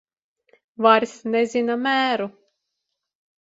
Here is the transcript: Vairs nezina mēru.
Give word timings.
Vairs 0.85 1.13
nezina 1.35 1.77
mēru. 1.85 2.31